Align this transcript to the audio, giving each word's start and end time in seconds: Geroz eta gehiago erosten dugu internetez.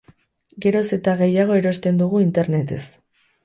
Geroz 0.65 0.81
eta 0.97 1.13
gehiago 1.21 1.59
erosten 1.61 2.03
dugu 2.03 2.25
internetez. 2.27 2.85